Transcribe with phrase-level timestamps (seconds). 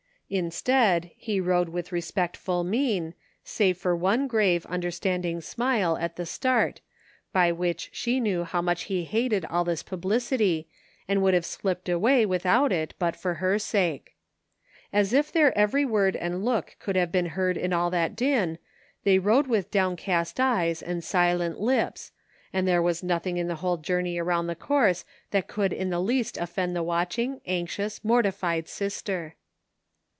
[0.33, 3.13] Instead he rode with respectful mien,
[3.43, 6.79] save for one grave, understanding smile at the start,
[7.33, 10.69] by which she knew how much he hated all this publicity
[11.05, 14.15] and would have slipped away without it but for her sake.
[14.93, 18.57] As if their every word and look could have been heard in all that din,
[19.03, 22.13] they rode with downcast eyes and silent lips,
[22.53, 25.99] and there was nothing in the whole journey arotmd the course that could in the
[25.99, 29.35] least offend the watdiing, anxious, mortified sister.